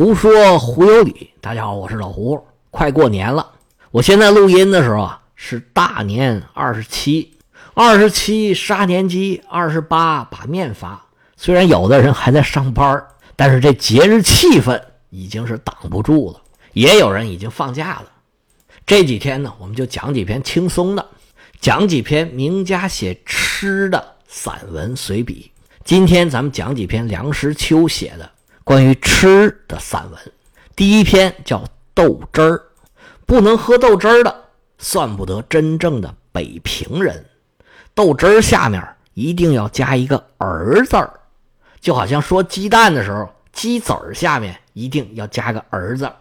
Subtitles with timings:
[0.00, 2.42] 胡说胡有理，大家好，我是老胡。
[2.70, 3.46] 快过年了，
[3.90, 7.36] 我现在录音的时候啊，是大年二十七，
[7.74, 11.04] 二十七杀年鸡，二十八把面发。
[11.36, 13.04] 虽然有的人还在上班，
[13.36, 16.40] 但是这节日气氛已经是挡不住了。
[16.72, 18.06] 也有人已经放假了。
[18.86, 21.06] 这几天呢，我们就讲几篇轻松的，
[21.60, 25.52] 讲几篇名家写吃的散文随笔。
[25.84, 28.30] 今天咱们讲几篇梁实秋写的。
[28.62, 30.32] 关于吃的散文，
[30.76, 31.64] 第一篇叫
[31.94, 32.62] 豆汁儿。
[33.26, 34.44] 不能喝豆汁儿的，
[34.78, 37.24] 算不得真正的北平人。
[37.94, 41.12] 豆汁儿下面一定要加一个儿字儿，
[41.80, 46.16] 就好像说鸡蛋的时候，鸡子儿下面一定要加个儿字儿。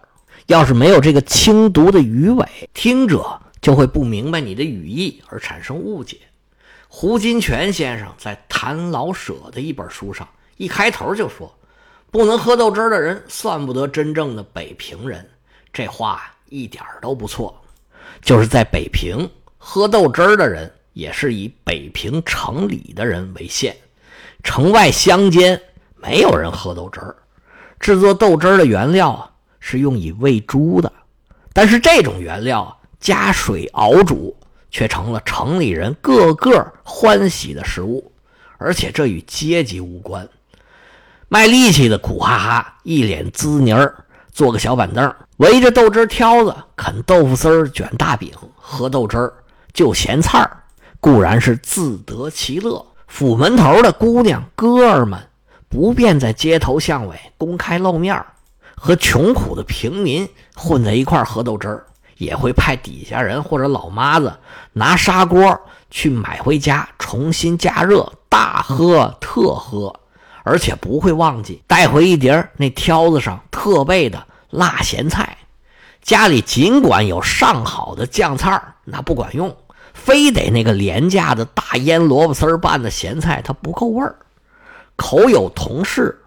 [0.47, 6.17] 要是没有这个轻读的鱼尾，听者就会不明白你的语义而产生误解。
[6.87, 10.27] 胡金铨先生在《谈老舍》的一本书上，
[10.57, 11.53] 一开头就说。
[12.11, 15.27] 不能喝豆汁儿的人，算不得真正的北平人。
[15.71, 17.55] 这话一点都不错。
[18.21, 23.75] 就是在北平喝豆汁儿的人，也是以北平城里的人为限。
[24.43, 25.61] 城外乡间
[25.95, 27.15] 没有人喝豆汁儿。
[27.79, 30.91] 制作豆汁儿的原料啊，是用以喂猪的。
[31.53, 34.35] 但是这种原料加水熬煮，
[34.71, 38.11] 却成了城里人个个欢喜的食物。
[38.57, 40.27] 而且这与阶级无关。
[41.31, 43.95] 卖力气的苦哈哈，一脸滋泥儿，
[44.31, 49.31] 坐个小板凳，围着豆汁挑子啃豆腐丝、卷大饼、喝豆汁儿、
[49.71, 50.63] 就咸菜儿，
[50.99, 52.83] 固然是自得其乐。
[53.05, 55.19] 府门头的姑娘哥儿们，
[55.69, 58.19] 不便在街头巷尾公开露面
[58.75, 61.85] 和穷苦的平民混在一块喝豆汁儿，
[62.17, 64.35] 也会派底下人或者老妈子
[64.73, 65.59] 拿砂锅
[65.91, 69.93] 去买回家，重新加热，大喝特喝。
[70.43, 75.37] 而且不会忘记带回一碟那挑子上特备的辣咸菜。
[76.01, 79.55] 家里尽管有上好的酱菜那不管用，
[79.93, 84.15] 非得那个廉价的大腌萝卜丝拌的咸菜，它不够味儿。
[84.95, 86.19] 口有同事，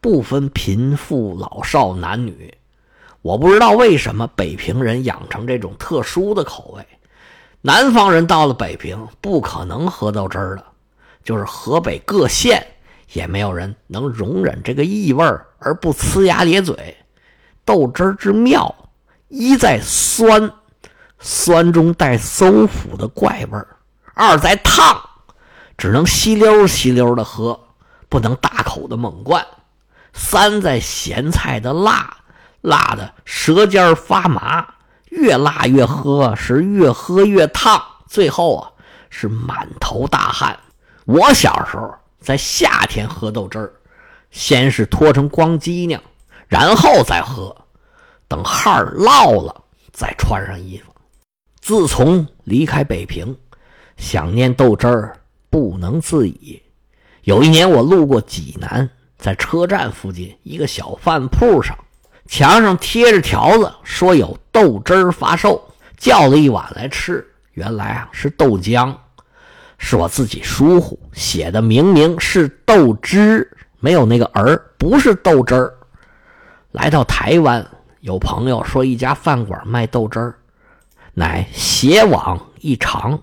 [0.00, 2.52] 不分贫富老少男女。
[3.20, 6.84] 我不知道为什么北平人养成这种特殊的口味。
[7.60, 10.64] 南方人到了北平，不可能喝到汁儿的，
[11.22, 12.66] 就是河北各县。
[13.12, 15.24] 也没有人能容忍这个异味
[15.58, 16.96] 而不呲牙咧嘴。
[17.64, 18.74] 豆汁之妙，
[19.28, 20.50] 一在酸，
[21.18, 23.60] 酸中带馊腐的怪味；
[24.14, 25.00] 二在烫，
[25.78, 27.68] 只能吸溜吸溜的喝，
[28.08, 29.40] 不能大口的猛灌；
[30.12, 32.16] 三在咸菜的辣，
[32.62, 34.66] 辣的舌尖发麻，
[35.10, 38.70] 越辣越喝，是越喝越烫，最后啊
[39.08, 40.58] 是满头大汗。
[41.04, 41.94] 我小时候。
[42.22, 43.72] 在夏天喝豆汁儿，
[44.30, 46.00] 先是脱成光鸡呢，
[46.46, 47.54] 然后再喝，
[48.28, 49.62] 等汗儿落了
[49.92, 50.92] 再穿上衣服。
[51.60, 53.36] 自从离开北平，
[53.96, 55.16] 想念豆汁儿
[55.50, 56.62] 不能自已。
[57.24, 61.76] 有一年我路过济南，在车站附近一个小饭铺上，
[62.26, 65.62] 墙上贴着条子，说有豆汁儿发售，
[65.96, 67.26] 叫了一碗来吃。
[67.52, 68.94] 原来啊是豆浆。
[69.84, 73.48] 是我自己疏忽写的，明明是豆汁，
[73.80, 75.72] 没有那个儿，不是豆汁儿。
[76.70, 77.66] 来到台湾，
[78.00, 80.34] 有朋友说一家饭馆卖豆汁儿，
[81.14, 83.20] 乃斜网一长，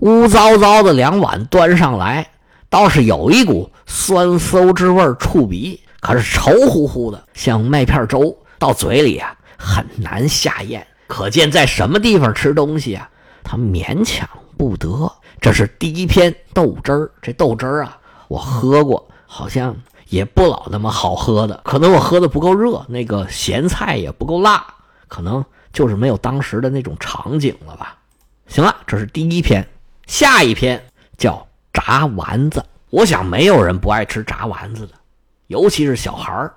[0.00, 2.26] 污糟糟的两碗端上来，
[2.70, 10.86] 倒是有一股酸馊之味儿触鼻，可是稠乎乎的，像麦片粥，到嘴里啊很难下咽。
[11.06, 13.08] 可见在什么地方吃东西啊，
[13.42, 14.28] 他勉强
[14.58, 15.10] 不得。
[15.40, 19.74] 这是第一篇豆汁儿，这豆汁儿啊，我喝过，好像
[20.08, 21.60] 也不老那么好喝的。
[21.64, 24.66] 可能我喝的不够热，那个咸菜也不够辣，
[25.06, 27.96] 可能就是没有当时的那种场景了吧。
[28.48, 29.64] 行了，这是第一篇，
[30.06, 30.82] 下一篇
[31.16, 32.64] 叫炸丸子。
[32.90, 34.94] 我想没有人不爱吃炸丸子的，
[35.46, 36.52] 尤其是小孩儿。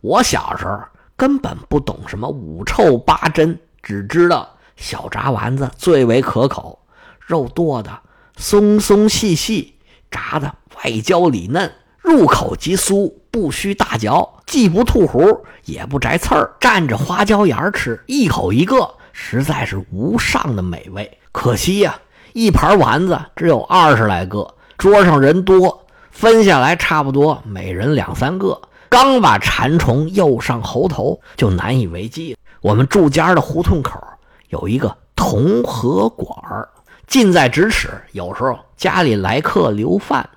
[0.00, 0.78] 我小时候
[1.16, 6.78] 根本不懂什么五臭八珍，只知道小炸丸子最为可口，
[7.26, 7.90] 肉剁的。
[8.36, 9.76] 松松细细，
[10.10, 21.18] 炸的外焦里嫩，入口即酥，不需大嚼，既不吐核，也不摘刺儿，蘸着花椒盐吃，一口一个，实在是无上的美味。
[21.30, 21.96] 可惜呀，
[22.32, 32.36] 一盘丸子只有二十来个，桌上人多，分下来差不多每人两三个，刚把馋虫诱上喉头，就难以为继。
[32.60, 34.02] 我们住家的胡同口
[34.48, 36.68] 有一个同和馆儿。
[37.06, 40.28] 近在咫尺，有时候家里来客留饭，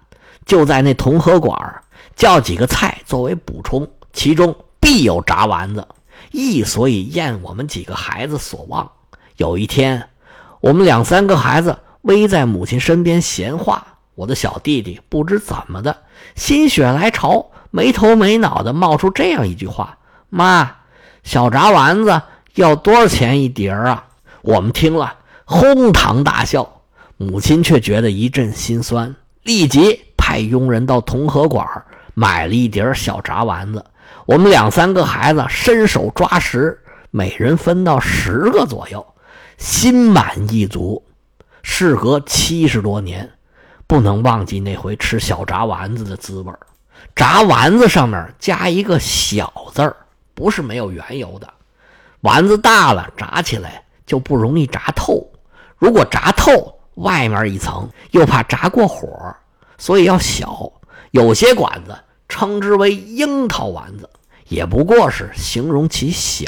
[0.46, 1.82] 就在那同和馆
[2.16, 5.88] 叫几个菜作为补充，其中必有炸丸子，
[6.32, 8.92] 亦所以厌我们几个孩子所望。
[9.38, 10.10] 有一天，
[10.60, 13.86] 我们两三个孩子偎在母亲身边闲话，
[14.16, 15.96] 我的小弟弟不知怎么的
[16.36, 19.98] 心血来潮，没头没脑的冒出这样一句话
[20.30, 20.76] ：“妈，
[21.24, 22.22] 小炸丸子
[22.56, 24.04] 要多少钱一碟儿啊？”
[24.42, 25.14] 我们听了
[25.50, 26.82] 哄堂大笑，
[27.16, 31.66] 母亲却觉得一阵心酸，立即派佣人到同和馆
[32.14, 33.86] 买了一碟小炸丸子。
[34.26, 36.78] 我们两三个孩子伸手抓食，
[37.12, 39.08] 每人分到十个左右，
[39.58, 41.02] 心满意足。
[41.64, 43.32] 事隔七十多年，
[43.88, 46.52] 不能忘记那回吃小炸丸子的滋味
[47.16, 49.96] 炸丸子上面加一个“小”字儿，
[50.34, 51.48] 不是没有缘由的。
[52.20, 55.26] 丸子大了，炸起来就不容易炸透；
[55.78, 59.08] 如果炸透，外面一层又怕炸过火，
[59.78, 60.72] 所以要小。
[61.12, 61.98] 有些馆子
[62.28, 64.10] 称之为“樱桃丸子”。
[64.48, 66.46] 也不过是形容其小，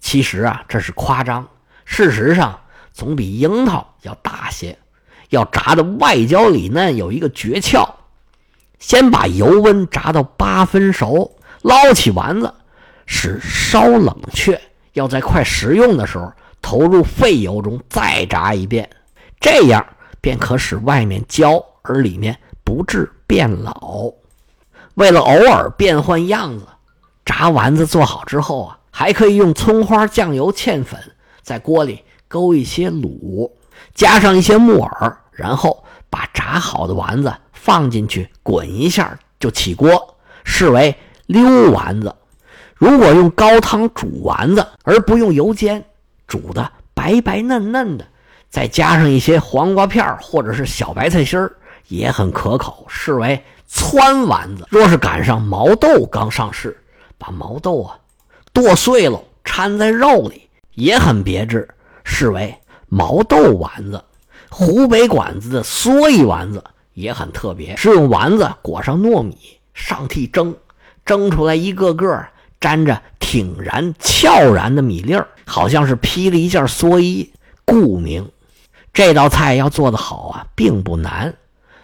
[0.00, 1.46] 其实啊，这是夸张。
[1.84, 2.58] 事实上，
[2.92, 4.76] 总比樱桃要大些。
[5.30, 7.88] 要炸的外焦里嫩，有一个诀窍：
[8.80, 12.52] 先把油温炸到八分熟，捞起丸子，
[13.06, 14.60] 使稍冷却。
[14.94, 16.30] 要在快食用的时候，
[16.62, 18.88] 投入沸油中再炸一遍，
[19.38, 19.84] 这样
[20.22, 24.10] 便可使外面焦而里面不致变老。
[24.94, 26.66] 为了偶尔变换样子。
[27.24, 31.00] 炸丸子做好之后啊，还可以用葱花、酱油、芡粉
[31.40, 33.48] 在锅里勾一些卤，
[33.94, 40.92] 加上一些木耳，然后把炸好的丸子放进去滚一下就起锅，视为
[41.26, 42.12] 溜丸子。
[42.74, 45.84] 如果用高汤煮丸子，而不用油煎，
[46.32, 48.06] 煮的白白嫩嫩的，
[48.48, 51.52] 再加上一些黄瓜片或者是小白菜心儿，
[51.88, 53.38] 也很可口，视为
[53.70, 54.66] 汆丸子。
[54.70, 56.74] 若是赶上毛豆刚上市，
[57.18, 57.98] 把毛豆啊
[58.50, 61.68] 剁碎了掺在肉里，也很别致，
[62.02, 62.54] 视为
[62.88, 64.02] 毛豆丸子。
[64.48, 66.64] 湖北馆子的蓑衣丸子
[66.94, 69.36] 也很特别，是用丸子裹上糯米，
[69.74, 70.56] 上屉蒸，
[71.04, 72.24] 蒸出来一个个
[72.62, 77.28] 沾着挺然翘然的米粒儿，好像是披了一件蓑衣。
[77.64, 78.30] 故名。
[78.92, 81.34] 这道菜要做得好啊，并不难。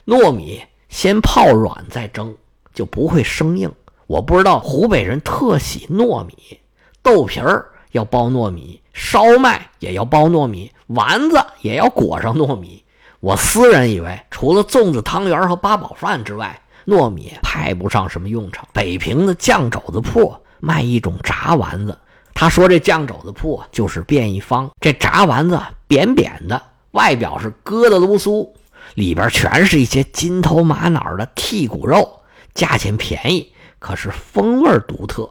[0.07, 2.37] 糯米先泡软再蒸，
[2.73, 3.73] 就不会生硬。
[4.07, 6.61] 我不知道湖北人特喜糯米，
[7.03, 12.85] 豆皮儿要包糯米，烧麦也要包糯米，丸子也要裹上糯米。
[13.21, 18.67] 我私人以为，除了粽子、汤圆和八宝饭之外，糯米派不上什么用场。
[18.73, 21.99] 北平的酱肘子铺卖一种炸丸子，
[22.35, 24.71] 他说这酱肘子铺就是便宜坊。
[24.81, 26.61] 这炸丸子扁扁的，
[26.93, 28.49] 外表是疙瘩噜酥，
[28.95, 32.21] 里边全是一些金头玛瑙的剔骨肉，
[32.55, 33.53] 价钱便宜。
[33.79, 35.31] 可是风味独特，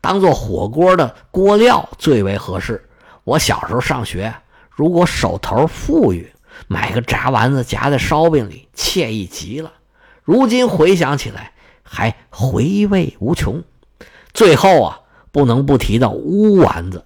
[0.00, 2.86] 当做火锅的锅料最为合适。
[3.24, 4.34] 我小时候上学，
[4.70, 6.30] 如果手头富裕，
[6.68, 9.72] 买个炸丸子夹在烧饼里，惬意极了。
[10.22, 11.52] 如今回想起来，
[11.82, 13.62] 还回味无穷。
[14.36, 15.00] 最后啊，
[15.32, 17.02] 不能不提到乌丸子，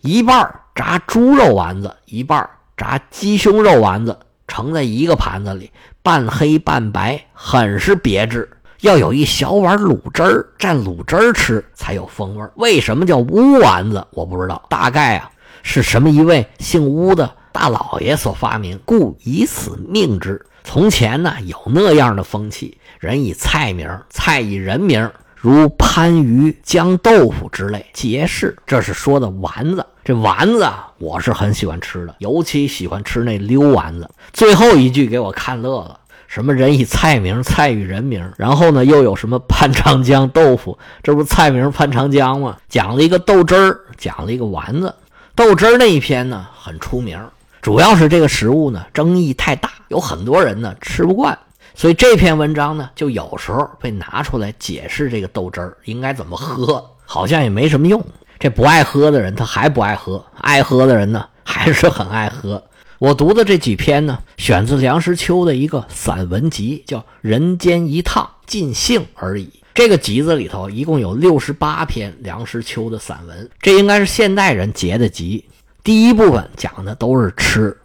[0.00, 2.48] 一半炸猪肉丸子，一半
[2.78, 4.18] 炸鸡胸肉丸子，
[4.48, 5.70] 盛在一个盘子里，
[6.02, 8.48] 半黑半白，很是别致。
[8.80, 14.06] 要有一小碗卤汁儿，蘸卤汁儿吃才有风味为什么叫乌丸子？
[14.12, 15.30] 我不知道，大概啊
[15.62, 20.42] 是什么一位姓乌的大老爷所发明，故以此命之。
[20.64, 25.10] 从前呢有那样的风气，人以菜名，菜以人名，
[25.46, 28.56] 如番禺、姜豆腐之类皆是。
[28.66, 34.10] 这是说的丸子，这丸子啊，我是很喜欢吃的，尤其喜欢吃那溜丸子。
[34.32, 36.00] 最后一句给我看乐了。
[36.26, 40.76] 什么人以菜名，菜与人名，然后呢，又有什么潘长江豆腐？
[41.00, 42.56] 这不菜名潘长江吗？
[42.68, 44.92] 讲了一个豆汁儿，讲了一个丸子。
[45.36, 47.16] 豆汁儿那一篇呢，很出名，
[47.62, 51.38] 主要是这个食物呢争议太大，有很多人呢吃不惯，
[51.76, 58.02] 所以这篇文章呢就有时候被拿出来解释这个豆汁儿应该怎么喝，好像也没什么用。
[58.38, 62.62] 这不爱喝的人他还不爱喝，爱喝的人呢还是很爱喝。
[62.98, 69.44] 我读的这几篇呢，选自梁实秋的一个散文集，叫《人间一趟尽兴而已》。
[69.74, 75.44] 这个集子里头一共有六十八篇梁实秋的散文，这应该是现代人结的集。
[75.84, 77.76] 第一部分讲的都是吃，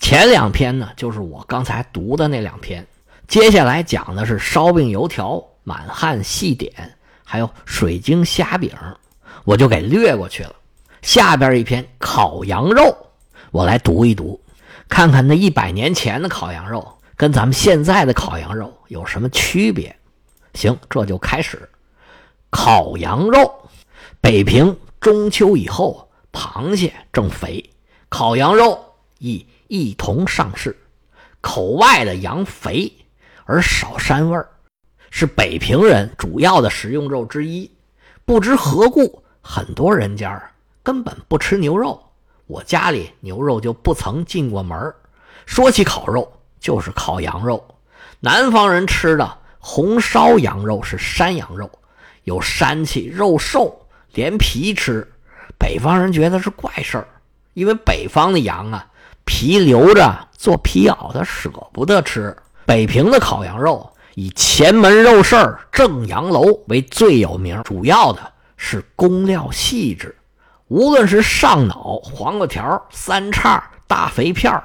[0.00, 2.86] 前两篇呢就是我刚才读的那两篇，
[3.28, 6.72] 接下来讲的是烧饼、油条、满汉细点，
[7.22, 8.72] 还有水晶虾饼，
[9.44, 10.54] 我就给略过去了。
[11.02, 12.96] 下边一篇烤羊肉，
[13.50, 14.40] 我来读一读。
[14.88, 19.94] 看看那一百年前的烤羊肉跟咱们现在的烤羊肉有什么区别？
[20.54, 21.68] 行，这就开始。
[22.48, 23.54] 烤羊肉
[24.22, 27.62] 北平中秋以后，螃蟹正肥，
[28.08, 28.82] 烤羊肉
[29.18, 30.74] 亦一同上市。
[31.42, 32.90] 口外的羊肥
[33.50, 34.46] 而少膻味儿，
[35.08, 37.70] 是北平人主要的食用肉之一。
[38.26, 40.38] 不知何故，很多人家
[40.82, 41.98] 根本不吃牛肉。
[42.46, 44.94] 我家里牛肉就不曾进过门
[45.46, 47.66] 说起烤肉，就是烤羊肉。
[48.20, 51.70] 南方人吃的红烧羊肉是山羊肉，
[52.24, 55.10] 有膻气，肉瘦，连皮吃。
[55.58, 57.08] 北方人觉得是怪事儿，
[57.54, 58.86] 因为北方的羊啊，
[59.24, 62.36] 皮留着做皮袄，他舍不得吃。
[62.68, 63.90] 北平的烤羊肉。
[64.14, 68.20] 以前门肉市正阳楼为最有名，主要的
[68.58, 70.14] 是工料细致，
[70.66, 74.62] 无论是上脑、黄瓜条、三叉、大肥片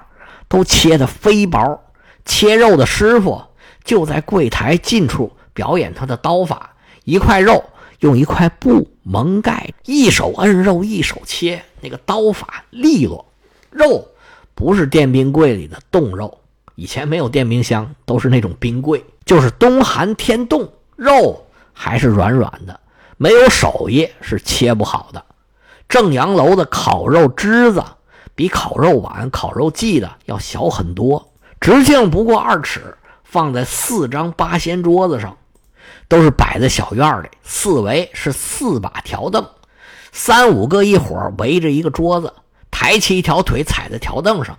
[0.49, 1.81] 都切得飞薄。
[2.25, 3.41] 切肉的师傅
[3.85, 7.63] 就在柜台近处表演他的刀法：一块肉
[7.99, 13.25] 用一块布蒙盖，一手摁肉，一手切，那个刀法利落。
[13.69, 14.05] 肉
[14.53, 16.39] 不是电冰柜里的冻肉，
[16.75, 19.03] 以前没有电冰箱，都是那种冰柜。
[19.25, 22.79] 就是冬寒天冻，肉还是软软的，
[23.17, 25.23] 没有手艺是切不好的。
[25.87, 27.83] 正阳楼的烤肉枝子
[28.35, 35.37] 比烤肉碗、烤肉剂的要小很多，直径不过二尺，放在四张八仙桌子上，
[36.07, 39.47] 都是摆在小院里，四围是四把条凳，
[40.11, 42.33] 三五个一伙围着一个桌子，
[42.71, 44.57] 抬起一条腿踩在条凳上，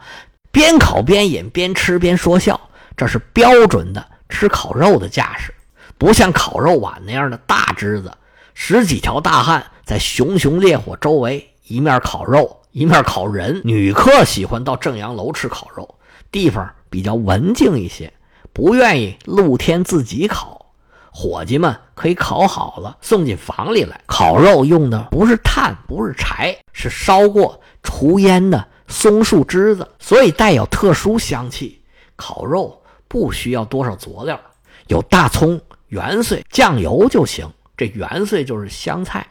[0.55, 2.59] 边烤边饮，边吃边说笑，
[2.97, 4.07] 这是标准的。
[4.29, 5.53] 吃烤肉的架势，
[5.99, 8.11] 不像烤肉碗那样的大枝子，
[8.55, 13.61] 十几条大汉在熊熊烈火周围，一面烤肉，一面烤人。
[13.65, 15.97] 女客喜欢到正阳楼吃烤肉，
[16.33, 18.13] 地方比较文静一些，
[18.53, 20.67] 不愿意露天自己烤，
[21.13, 24.01] 伙计们可以烤好了送进房里来。
[24.07, 31.83] 烤肉用的不是炭，不是柴，是烧过除烟的松树枝子，所以带有特殊香气。
[32.17, 32.81] 烤肉。
[33.07, 34.41] 不需要多少佐料，
[34.89, 35.61] 有大葱、
[35.91, 37.49] 芫荽、酱油就行。
[37.77, 39.25] 这芫荽就是香菜。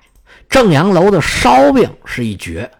[0.47, 2.71] 正阳楼的烧饼是一绝，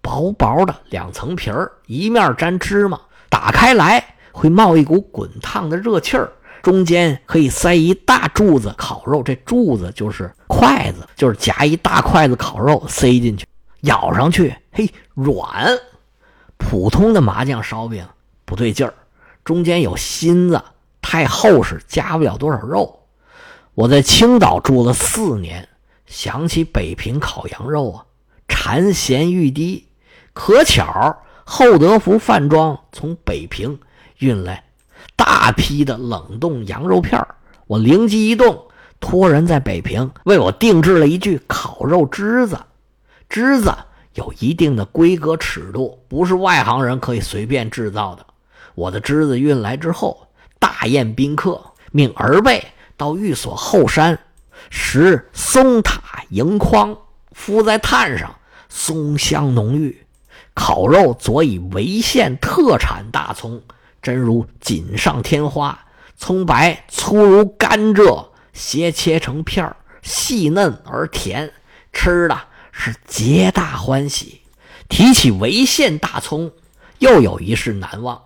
[0.00, 4.02] 薄薄的两层皮儿，一面沾芝麻，打开来
[4.32, 13.44] 会冒一股滚烫的热气儿，中间可以塞一大柱子烤肉，这柱子就是筷子，就是夹一大筷子烤肉塞进去，
[13.82, 15.78] 咬上去，嘿，软。
[16.68, 18.04] 普通的麻酱烧饼
[18.44, 18.92] 不对劲儿。
[19.44, 20.60] 中间有芯子，
[21.00, 23.04] 太厚实，夹不了多少肉。
[23.74, 25.68] 我在青岛住了四年，
[26.06, 28.04] 想起北平烤羊肉啊，
[28.48, 29.86] 馋涎欲滴。
[30.32, 33.78] 可巧厚德福饭庄从北平
[34.18, 34.64] 运来
[35.14, 37.24] 大批的冷冻羊肉片
[37.68, 38.66] 我灵机一动，
[38.98, 42.58] 托人在北平为我定制了一具烤肉枝子。
[43.28, 43.72] 枝子
[44.16, 48.26] 有一定的规格尺度，不是外行人可以随便制造的。
[48.74, 50.26] 我的枝子运来之后，
[50.58, 52.62] 大宴宾客，命儿辈
[52.96, 54.18] 到寓所后山
[54.70, 56.96] 拾松塔银筐，
[57.32, 58.34] 敷在炭上，
[58.68, 60.04] 松香浓郁。
[60.54, 63.60] 烤肉佐以潍县特产大葱，
[64.00, 65.78] 真如锦上添花。
[66.16, 71.52] 葱白粗如甘蔗，斜切成片儿，细嫩而甜，
[71.92, 72.38] 吃的
[72.78, 74.42] 是皆大欢喜。
[74.88, 76.52] 提起潍县大葱，
[76.98, 78.22] 又有一事难忘。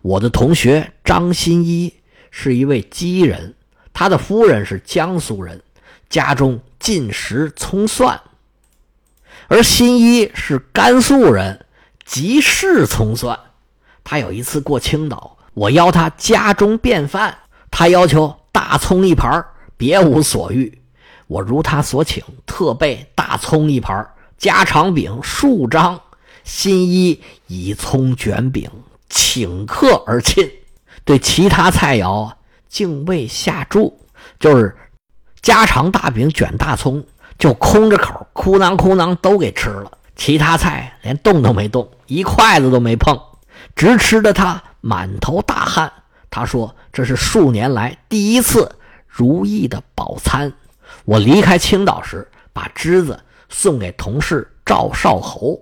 [0.00, 1.92] 我的同学张新一
[2.30, 3.54] 是一位鸡人，
[3.92, 5.60] 他的夫人是江苏人，
[6.08, 8.18] 家中尽食葱蒜。
[9.48, 11.66] 而新一是甘肃人，
[12.06, 13.38] 极嗜葱蒜。
[14.04, 17.36] 他有一次过青岛，我邀他家中便饭，
[17.70, 19.44] 他要求大葱一盘，
[19.76, 20.80] 别无所欲。
[21.28, 24.04] 我如他所请，特备大葱一盘，
[24.36, 26.00] 家常饼数张，
[26.42, 28.68] 新一以葱卷饼。
[29.10, 30.50] 请客而进，
[31.04, 32.30] 对其他菜肴
[32.68, 33.98] 竟未下注，
[34.38, 34.76] 就是
[35.40, 37.02] 家常大饼卷大葱，
[37.38, 39.92] 就空着口，哭囊哭囊都给吃了。
[40.14, 43.18] 其他菜连动都没动，一筷子都没碰，
[43.74, 45.90] 直吃的他满头大汗。
[46.28, 50.52] 他说：“这是数年来第一次如意的饱餐。”
[51.04, 53.18] 我离开青岛时，把枝子
[53.48, 55.60] 送给同事赵少侯。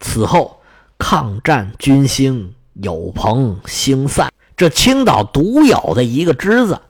[0.00, 0.60] 此后，
[0.98, 2.54] 抗战军兴。
[2.80, 6.80] 有朋星散，这青岛独有的一个枝子，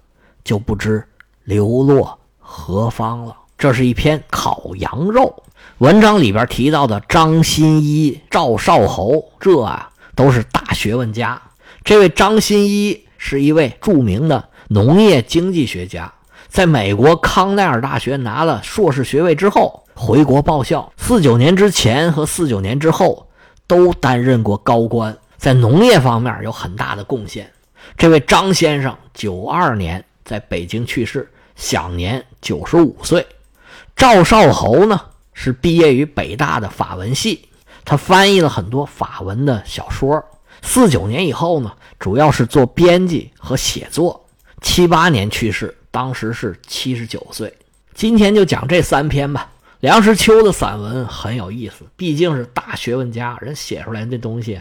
[0.45, 1.02] 就不知
[1.45, 3.35] 流落何方了。
[3.57, 5.42] 这是一篇烤羊肉
[5.78, 11.40] 文章里边提到的张新一、赵少侯，这啊都是大学问家。
[11.83, 16.12] 这位张新一是一位著名的农业经济学家，
[16.49, 20.93] 在美国康奈尔大学拿了硕士学位之后，回国报效。
[20.97, 23.28] 四九年之前和四九年之后
[23.67, 27.50] 都担任过高官，在农业方面有很大的贡献。
[27.97, 33.25] 这位张先生九二年在北京去世，享年九十五岁。
[33.95, 35.00] 赵少侯呢
[35.35, 37.49] 是毕业于北大的法文系，
[37.85, 40.25] 他翻译了很多法文的小说。
[40.62, 44.25] 四九年以后呢，主要是做编辑和写作。
[44.61, 47.52] 七八年去世，当时是七十九岁。
[47.93, 49.50] 今天就讲这三篇吧。
[49.81, 54.61] 梁实秋的散文很有意思，毕竟是大学问家，人写出来的东西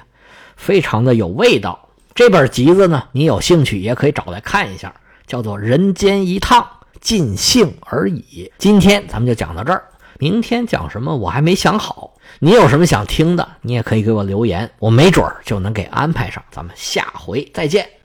[0.55, 1.89] 非常的有味道。
[2.15, 4.91] 这本集子呢，你有兴趣也可以找来看一下，
[5.27, 6.67] 叫做《人间一趟，
[7.01, 8.49] 尽兴而已》。
[8.57, 9.83] 今天咱们就讲到这儿，
[10.17, 12.15] 明天讲什么我还没想好。
[12.39, 16.43] 你有什么想听的，你也可以给我留言，我没准儿就能给安排上。
[16.49, 17.87] 咱们下回再见。